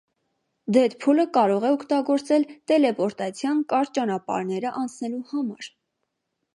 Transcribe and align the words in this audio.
Դեդփուլը 0.77 1.25
կարող 1.35 1.67
է 1.69 1.71
օգտագործել 1.75 2.47
տելեպորտացիան 2.73 3.63
կարճ 3.75 3.95
ճանապարհները 4.01 4.77
անցնելու 4.85 5.25
համար։ 5.35 5.75